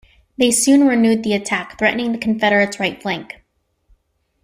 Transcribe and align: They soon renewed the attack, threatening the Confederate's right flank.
They 0.35 0.49
soon 0.49 0.87
renewed 0.87 1.21
the 1.23 1.33
attack, 1.33 1.77
threatening 1.77 2.11
the 2.11 2.17
Confederate's 2.17 2.79
right 2.79 2.99
flank. 2.99 3.35